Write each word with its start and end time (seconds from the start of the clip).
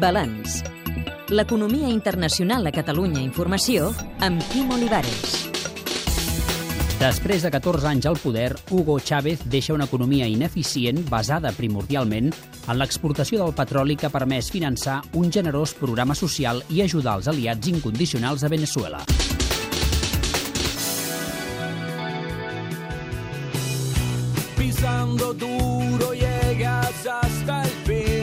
Balanç. 0.00 0.62
L'economia 1.30 1.88
internacional 1.88 2.66
a 2.66 2.72
Catalunya 2.74 3.20
Informació 3.22 3.92
amb 4.24 4.42
Quim 4.50 4.70
Olivares. 4.74 5.50
Després 7.00 7.40
de 7.46 7.50
14 7.54 7.88
anys 7.88 8.06
al 8.10 8.18
poder, 8.20 8.50
Hugo 8.70 8.98
Chávez 9.00 9.40
deixa 9.48 9.72
una 9.72 9.86
economia 9.88 10.26
ineficient 10.28 11.00
basada 11.08 11.52
primordialment 11.56 12.28
en 12.32 12.76
l'exportació 12.76 13.40
del 13.40 13.54
petroli 13.56 13.96
que 13.96 14.10
ha 14.10 14.12
permès 14.12 14.50
finançar 14.52 14.98
un 15.16 15.32
generós 15.32 15.72
programa 15.78 16.14
social 16.14 16.60
i 16.68 16.82
ajudar 16.84 17.16
els 17.16 17.30
aliats 17.32 17.72
incondicionals 17.72 18.44
a 18.44 18.52
Venezuela. 18.52 19.00
Pisando 24.58 25.32
duro 25.32 26.12
llegas 26.12 27.06
hasta 27.06 27.62
el 27.62 27.70
fin 27.88 28.19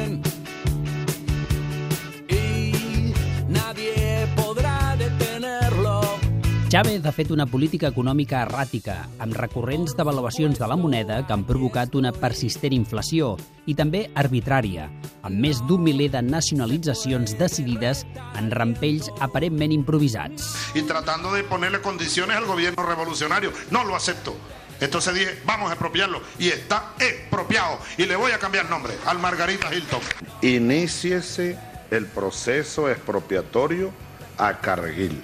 Chávez 6.67 7.05
ha 7.05 7.13
fet 7.15 7.29
una 7.31 7.45
política 7.47 7.87
econòmica 7.87 8.41
erràtica, 8.43 8.97
amb 9.23 9.37
recurrents 9.39 9.93
devaluacions 9.95 10.57
de 10.59 10.67
la 10.67 10.75
moneda 10.75 11.21
que 11.23 11.31
han 11.31 11.45
provocat 11.47 11.93
una 11.95 12.11
persistent 12.11 12.73
inflació 12.75 13.29
i 13.71 13.75
també 13.79 14.01
arbitrària, 14.19 14.89
amb 15.23 15.39
més 15.45 15.61
d'un 15.63 15.85
miler 15.85 16.09
de 16.11 16.21
nacionalitzacions 16.27 17.37
decidides 17.39 18.03
en 18.35 18.51
rampells 18.51 19.07
aparentment 19.23 19.71
improvisats. 19.71 20.73
y 20.75 20.81
tratando 20.81 21.31
de 21.31 21.45
ponerle 21.45 21.79
condiciones 21.79 22.35
al 22.35 22.45
gobierno 22.45 22.85
revolucionario. 22.85 23.53
No 23.71 23.85
lo 23.85 23.95
acepto. 23.95 24.35
Entonces 24.81 25.13
dije, 25.13 25.39
vamos 25.45 25.69
a 25.69 25.73
expropiarlo. 25.73 26.21
Y 26.37 26.49
está 26.49 26.91
expropiado. 26.99 27.79
Y 27.97 28.05
le 28.07 28.17
voy 28.17 28.33
a 28.33 28.39
cambiar 28.39 28.69
nombre 28.69 28.93
al 29.05 29.19
Margarita 29.19 29.73
Hilton. 29.73 30.01
Iníciese 30.41 31.57
el 31.91 32.07
proceso 32.07 32.89
expropiatorio 32.89 33.91
a 34.37 34.59
Cargill. 34.59 35.23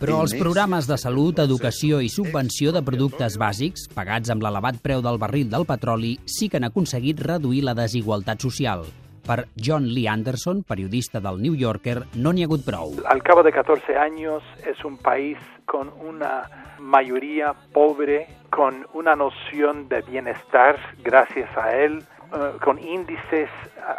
Però 0.00 0.18
els 0.24 0.34
programes 0.34 0.88
de 0.90 0.96
salut, 0.98 1.38
educació 1.38 2.00
i 2.02 2.08
subvenció 2.10 2.72
de 2.74 2.82
productes 2.82 3.38
bàsics, 3.38 3.86
pagats 3.94 4.32
amb 4.32 4.42
l'elevat 4.42 4.80
preu 4.82 5.04
del 5.04 5.20
barril 5.22 5.46
del 5.52 5.66
petroli, 5.68 6.16
sí 6.26 6.48
que 6.50 6.58
han 6.58 6.66
aconseguit 6.66 7.22
reduir 7.22 7.62
la 7.64 7.76
desigualtat 7.78 8.42
social. 8.42 8.82
Per 9.24 9.46
John 9.56 9.86
Lee 9.88 10.08
Anderson, 10.10 10.64
periodista 10.68 11.20
del 11.20 11.38
New 11.40 11.54
Yorker, 11.56 12.02
no 12.20 12.34
n'hi 12.34 12.44
ha 12.44 12.48
hagut 12.50 12.66
prou. 12.66 12.92
Al 13.08 13.22
cabo 13.22 13.42
de 13.42 13.52
14 13.52 13.96
años 13.96 14.42
es 14.66 14.84
un 14.84 14.98
país 14.98 15.38
con 15.64 15.88
una 16.02 16.74
mayoría 16.78 17.54
pobre, 17.72 18.26
con 18.50 18.86
una 18.92 19.14
noción 19.14 19.88
de 19.88 20.02
bienestar 20.02 20.76
gracias 21.02 21.48
a 21.56 21.72
él, 21.72 22.02
eh, 22.34 22.58
con 22.62 22.78
índices 22.78 23.48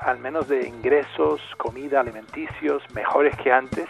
al 0.01 0.19
menos 0.19 0.47
de 0.47 0.67
ingresos, 0.67 1.41
comida, 1.57 2.01
alimenticios 2.01 2.83
mejores 2.93 3.35
que 3.37 3.51
antes, 3.51 3.87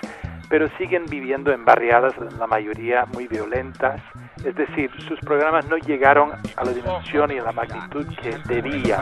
pero 0.50 0.70
siguen 0.78 1.06
viviendo 1.06 1.52
en 1.52 1.66
barriadas, 1.66 2.14
la 2.38 2.48
mayoría 2.48 3.06
muy 3.06 3.28
violentas. 3.28 4.02
Es 4.44 4.56
decir, 4.56 4.90
sus 5.08 5.20
programas 5.20 5.68
no 5.68 5.78
llegaron 5.78 6.32
a 6.34 6.66
la 6.66 6.72
dimensión 6.72 7.32
y 7.32 7.38
a 7.38 7.44
la 7.44 7.52
magnitud 7.52 8.06
que 8.22 8.38
debían. 8.48 9.02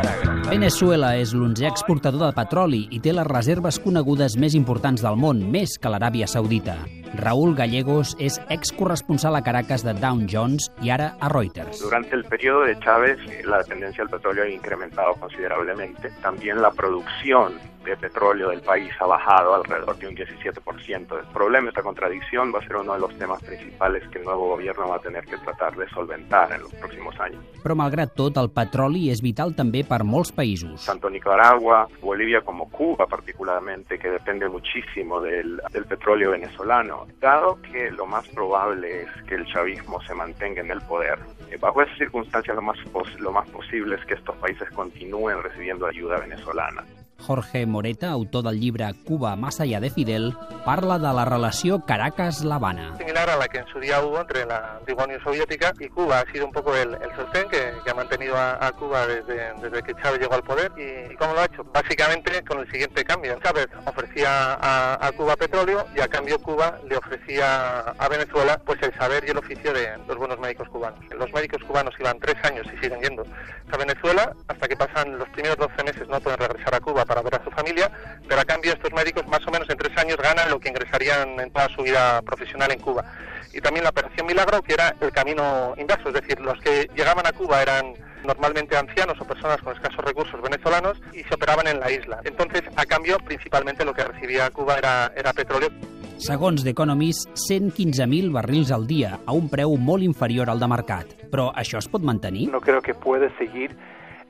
Venezuela 0.49 1.15
és 1.17 1.33
l'onzè 1.33 1.65
exportador 1.69 2.27
de 2.29 2.35
petroli 2.37 2.83
i 2.93 2.99
té 3.01 3.13
les 3.15 3.27
reserves 3.27 3.79
conegudes 3.81 4.37
més 4.37 4.53
importants 4.59 5.01
del 5.01 5.17
món, 5.17 5.41
més 5.51 5.79
que 5.81 5.89
l'Aràbia 5.89 6.27
Saudita. 6.29 6.77
Raúl 7.13 7.53
Gallegos 7.53 8.15
és 8.17 8.39
excorresponsal 8.49 9.35
a 9.37 9.43
Caracas 9.45 9.83
de 9.85 9.93
Dow 9.93 10.23
Jones 10.29 10.71
i 10.81 10.89
ara 10.89 11.13
a 11.21 11.29
Reuters. 11.29 11.81
Durante 11.81 12.15
el 12.15 12.23
periodo 12.25 12.63
de 12.65 12.77
Chávez, 12.79 13.19
la 13.45 13.59
dependencia 13.59 14.03
del 14.03 14.09
petróleo 14.09 14.43
ha 14.43 14.49
incrementado 14.49 15.13
considerablemente. 15.15 16.09
También 16.21 16.61
la 16.61 16.71
producción 16.71 17.53
de 17.85 17.97
petróleo 17.97 18.49
del 18.49 18.61
país 18.61 18.91
ha 18.99 19.05
bajado 19.05 19.55
alrededor 19.55 19.97
de 19.97 20.07
un 20.07 20.15
17%. 20.15 21.19
El 21.19 21.25
problema, 21.33 21.69
esta 21.69 21.83
contradicción, 21.83 22.53
va 22.53 22.59
a 22.59 22.67
ser 22.67 22.77
uno 22.77 22.93
de 22.93 22.99
los 22.99 23.17
temas 23.17 23.43
principales 23.43 24.07
que 24.09 24.19
el 24.19 24.25
nuevo 24.25 24.47
gobierno 24.47 24.87
va 24.87 24.95
a 24.95 24.99
tener 24.99 25.22
que 25.25 25.37
tratar 25.37 25.75
de 25.75 25.87
solventar 25.89 26.51
en 26.53 26.61
los 26.61 26.73
próximos 26.75 27.19
años. 27.19 27.43
Però, 27.63 27.75
malgrat 27.79 28.11
tot, 28.17 28.37
el 28.41 28.49
petroli 28.51 29.07
és 29.13 29.21
vital 29.23 29.53
també 29.55 29.85
per 29.87 30.01
molts 30.03 30.33
països. 30.35 30.83
Tanto 30.85 31.09
Nicaragua, 31.09 31.85
Bolivia 32.01 32.41
como 32.41 32.69
Cuba 32.69 33.07
particularmente, 33.07 33.97
que 33.97 34.09
depende 34.09 34.49
muchísimo 34.49 35.21
del, 35.21 35.61
del 35.71 35.85
petróleo 35.85 36.31
venezolano. 36.31 37.07
Dado 37.21 37.57
que 37.61 37.89
lo 37.91 38.05
más 38.05 38.27
probable 38.29 39.03
es 39.03 39.23
que 39.27 39.35
el 39.35 39.45
chavismo 39.45 40.01
se 40.01 40.13
mantenga 40.13 40.61
en 40.61 40.71
el 40.71 40.81
poder, 40.81 41.19
eh, 41.49 41.57
bajo 41.57 41.81
esas 41.81 41.97
circunstancias 41.97 42.55
lo 42.55 42.61
más, 42.61 42.77
lo 43.19 43.31
más 43.31 43.47
posible 43.49 43.95
es 43.95 44.05
que 44.05 44.15
estos 44.15 44.35
países 44.37 44.69
continúen 44.71 45.41
recibiendo 45.41 45.85
ayuda 45.85 46.19
venezolana. 46.19 46.83
Jorge 47.25 47.65
Moreta, 47.65 48.09
autor 48.09 48.43
del 48.43 48.59
llibre 48.59 48.93
Cuba 49.05 49.35
más 49.35 49.59
allá 49.61 49.79
de 49.79 49.89
Fidel, 49.89 50.35
parla 50.65 50.97
de 50.99 51.13
la 51.13 51.25
relació 51.25 51.79
Caracas-La-Habana. 51.85 52.97
similar 52.97 53.29
a 53.29 53.37
la 53.37 53.47
que 53.47 53.59
en 53.59 53.67
su 53.67 53.79
día 53.79 54.01
hubo 54.01 54.19
entre 54.19 54.45
la 54.45 54.77
antigua 54.79 55.05
Unión 55.05 55.21
Soviética 55.23 55.73
y 55.79 55.87
Cuba. 55.89 56.19
Ha 56.19 56.31
sido 56.31 56.45
un 56.45 56.51
poco 56.51 56.75
el, 56.75 56.93
el 56.95 57.15
sostén 57.15 57.47
que, 57.49 57.73
que 57.83 57.89
ha 57.91 57.93
mantenido 57.93 58.35
a, 58.35 58.65
a 58.65 58.71
Cuba 58.73 59.07
desde, 59.07 59.53
desde 59.61 59.83
que 59.83 59.93
Chávez 60.01 60.19
llegó 60.19 60.35
al 60.35 60.43
poder. 60.43 60.71
¿Y, 60.77 61.13
y 61.13 61.15
cómo 61.15 61.33
lo 61.33 61.41
ha 61.41 61.45
hecho? 61.45 61.63
Básicamente 61.73 62.43
con 62.43 62.59
el 62.59 62.69
siguiente 62.71 63.03
cambio. 63.03 63.39
Chávez 63.43 63.67
ofrecía 63.85 64.53
a, 64.55 65.05
a 65.07 65.11
Cuba 65.13 65.35
petróleo 65.35 65.85
y 65.95 66.01
a 66.01 66.07
cambio 66.07 66.39
Cuba 66.39 66.79
le 66.87 66.97
ofrecía 66.97 67.79
a 67.79 68.07
Venezuela 68.09 68.59
pues 68.65 68.81
el 68.83 68.93
saber 68.95 69.23
y 69.25 69.31
el 69.31 69.37
oficio 69.37 69.73
de 69.73 69.97
los 70.07 70.17
buenos 70.17 70.39
médicos 70.39 70.67
cubanos. 70.69 70.99
Los 71.17 71.31
médicos 71.33 71.61
cubanos 71.63 71.93
iban 71.99 72.19
tres 72.19 72.35
años 72.43 72.65
y 72.73 72.77
siguen 72.83 73.01
yendo 73.01 73.25
a 73.71 73.77
Venezuela 73.77 74.33
hasta 74.47 74.67
que 74.67 74.75
pasan 74.75 75.17
los 75.17 75.27
primeros 75.29 75.57
12 75.57 75.83
meses 75.83 76.07
no 76.07 76.19
pueden 76.19 76.39
regresar 76.39 76.75
a 76.75 76.79
Cuba 76.79 77.05
para 77.13 77.21
ver 77.21 77.35
a 77.35 77.43
su 77.43 77.51
familia, 77.51 77.91
pero 78.27 78.41
a 78.41 78.45
cambio 78.45 78.73
estos 78.73 78.91
médicos 78.91 79.27
más 79.27 79.45
o 79.45 79.51
menos 79.51 79.69
en 79.69 79.77
tres 79.77 79.95
años 79.97 80.17
ganan 80.17 80.49
lo 80.49 80.59
que 80.59 80.69
ingresarían 80.69 81.39
en 81.39 81.51
toda 81.51 81.69
su 81.69 81.83
vida 81.83 82.21
profesional 82.23 82.71
en 82.71 82.79
Cuba. 82.79 83.05
Y 83.53 83.61
también 83.61 83.83
la 83.83 83.91
Operación 83.91 84.25
Milagro, 84.25 84.63
que 84.63 84.73
era 84.73 84.95
el 84.99 85.11
camino 85.11 85.75
inverso, 85.77 86.09
es 86.09 86.15
decir, 86.15 86.39
los 86.39 86.59
que 86.61 86.89
llegaban 86.95 87.27
a 87.27 87.31
Cuba 87.31 87.61
eran 87.61 87.93
normalmente 88.25 88.75
ancianos 88.75 89.19
o 89.21 89.25
personas 89.25 89.61
con 89.61 89.73
escasos 89.73 90.03
recursos 90.03 90.41
venezolanos 90.41 90.99
y 91.13 91.23
se 91.23 91.35
operaban 91.35 91.67
en 91.67 91.79
la 91.79 91.91
isla. 91.91 92.19
Entonces, 92.23 92.63
a 92.75 92.85
cambio, 92.85 93.17
principalmente 93.19 93.85
lo 93.85 93.93
que 93.93 94.05
recibía 94.05 94.49
Cuba 94.49 94.77
era, 94.77 95.11
era 95.15 95.33
petróleo 95.33 95.69
Segons 96.17 96.63
The 96.63 96.69
Economist, 96.69 97.29
115.000 97.35 98.31
barrils 98.31 98.71
al 98.71 98.87
dia, 98.87 99.19
a 99.25 99.33
un 99.33 99.49
preu 99.51 99.75
molt 99.75 100.05
inferior 100.05 100.49
al 100.49 100.61
de 100.61 100.69
mercat. 100.71 101.09
Però 101.33 101.49
això 101.57 101.81
es 101.81 101.89
pot 101.91 102.05
mantenir? 102.05 102.45
No 102.53 102.61
creo 102.61 102.81
que 102.81 102.93
puede 102.93 103.27
seguir 103.37 103.75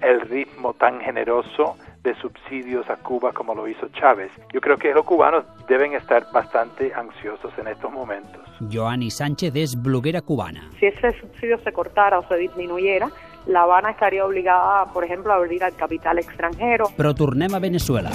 el 0.01 0.21
ritmo 0.21 0.73
tan 0.73 0.99
generoso 1.01 1.75
de 2.03 2.13
subsidios 2.15 2.89
a 2.89 2.97
Cuba 2.97 3.31
como 3.31 3.55
lo 3.55 3.67
hizo 3.67 3.87
Chávez. 3.89 4.31
Yo 4.53 4.61
creo 4.61 4.77
que 4.77 4.93
los 4.93 5.05
cubanos 5.05 5.45
deben 5.67 5.93
estar 5.93 6.25
bastante 6.31 6.93
ansiosos 6.93 7.51
en 7.57 7.67
estos 7.67 7.91
momentos. 7.91 8.41
Joanny 8.71 9.09
Sánchez 9.09 9.55
és 9.55 9.75
bloguera 9.75 10.21
cubana. 10.21 10.69
Si 10.79 10.85
ese 10.85 11.11
subsidio 11.19 11.57
se 11.63 11.71
cortara 11.71 12.19
o 12.19 12.27
se 12.27 12.35
disminuyera, 12.37 13.09
La 13.45 13.63
Habana 13.63 13.91
estaría 13.91 14.25
obligada, 14.25 14.85
por 14.93 15.03
ejemplo, 15.03 15.33
a 15.33 15.35
abrir 15.35 15.63
al 15.63 15.75
capital 15.75 16.17
extranjero. 16.17 16.87
Però 16.95 17.13
tornem 17.13 17.53
a 17.53 17.59
Venezuela. 17.59 18.09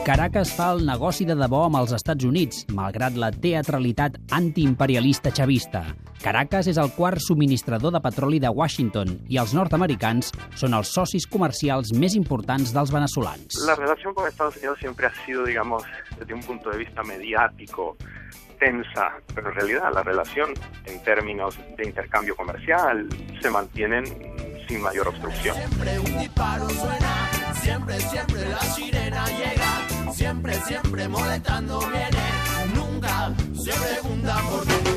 Caracas 0.00 0.48
fa 0.56 0.70
el 0.72 0.86
negoci 0.88 1.26
de 1.28 1.34
debò 1.36 1.66
amb 1.66 1.76
els 1.76 1.90
Estats 1.92 2.24
Units, 2.24 2.62
malgrat 2.72 3.18
la 3.20 3.28
teatralitat 3.30 4.14
antiimperialista 4.32 5.28
xavista. 5.36 5.82
Caracas 6.24 6.70
és 6.72 6.78
el 6.80 6.88
quart 6.96 7.20
subministrador 7.20 7.92
de 7.92 8.00
petroli 8.00 8.40
de 8.40 8.48
Washington 8.48 9.12
i 9.28 9.36
els 9.42 9.52
nord-americans 9.56 10.32
són 10.56 10.76
els 10.78 10.92
socis 10.96 11.28
comercials 11.28 11.92
més 11.92 12.16
importants 12.16 12.72
dels 12.72 12.92
venezolans. 12.96 13.60
La 13.68 13.76
relación 13.76 14.14
con 14.14 14.26
Estados 14.26 14.56
Unidos 14.56 14.78
siempre 14.80 15.06
ha 15.06 15.14
sido, 15.26 15.44
digamos, 15.44 15.84
desde 16.18 16.32
un 16.32 16.40
punto 16.40 16.70
de 16.70 16.78
vista 16.78 17.02
mediático, 17.02 17.96
tensa, 18.58 19.12
pero 19.34 19.50
en 19.50 19.54
realidad 19.54 19.92
la 19.92 20.02
relación 20.02 20.54
en 20.86 21.02
términos 21.02 21.58
de 21.76 21.84
intercambio 21.84 22.34
comercial 22.36 23.06
se 23.40 23.50
mantienen 23.50 24.04
sin 24.66 24.80
mayor 24.80 25.08
obstrucción. 25.08 25.56
Siempre 25.56 25.98
un 26.00 26.18
disparo 26.18 26.70
suena, 26.70 27.28
siempre, 27.54 28.00
siempre 28.00 28.48
la 28.48 28.60
sirena 28.60 28.99
siempre, 30.30 30.54
siempre 30.62 31.08
molestando 31.08 31.80
viene, 31.80 32.72
nunca 32.72 33.34
se 33.52 33.72
pregunta 33.72 34.40
por 34.48 34.64
qué. 34.64 34.89